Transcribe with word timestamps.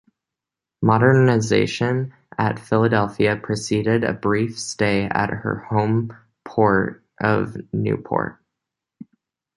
Modernization 0.81 2.11
at 2.35 2.57
Philadelphia 2.57 3.35
preceded 3.37 4.03
a 4.03 4.13
brief 4.13 4.57
stay 4.57 5.03
at 5.03 5.29
her 5.29 5.57
homeport 5.69 7.05
of 7.21 7.55
Newport. 7.71 8.41